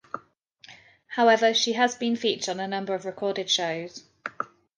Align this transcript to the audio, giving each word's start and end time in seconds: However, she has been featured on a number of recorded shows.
However, 1.09 1.53
she 1.53 1.73
has 1.73 1.93
been 1.93 2.15
featured 2.15 2.49
on 2.53 2.59
a 2.59 2.67
number 2.67 2.95
of 2.95 3.05
recorded 3.05 3.51
shows. 3.51 4.03